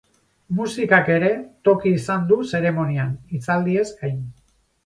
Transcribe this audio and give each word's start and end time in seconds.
Musikak 0.59 1.11
ere 1.15 1.29
toki 1.69 1.93
izan 1.99 2.25
du 2.31 2.39
zeremonian, 2.55 3.15
hitzaldiez 3.37 3.89
gain. 4.01 4.21